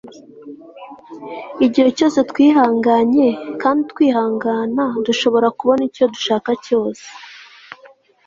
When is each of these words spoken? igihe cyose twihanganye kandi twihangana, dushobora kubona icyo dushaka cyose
igihe 1.65 1.89
cyose 1.97 2.19
twihanganye 2.29 3.27
kandi 3.61 3.81
twihangana, 3.91 4.83
dushobora 5.05 5.47
kubona 5.57 5.81
icyo 5.89 6.05
dushaka 6.13 6.49
cyose 6.65 7.05